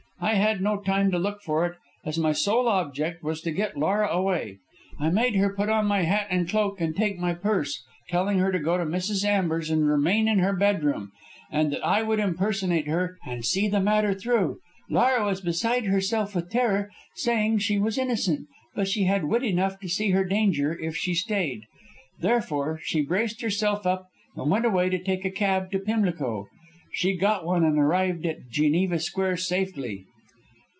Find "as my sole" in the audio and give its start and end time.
2.05-2.67